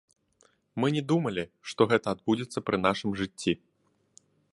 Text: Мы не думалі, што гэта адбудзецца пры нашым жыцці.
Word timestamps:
Мы 0.83 0.87
не 0.95 1.03
думалі, 1.11 1.43
што 1.73 1.81
гэта 1.91 2.07
адбудзецца 2.17 2.65
пры 2.71 2.77
нашым 2.87 3.11
жыцці. 3.21 3.53